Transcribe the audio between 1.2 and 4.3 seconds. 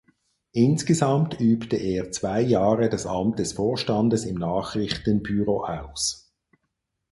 übte er zwei Jahre das Amt des Vorstandes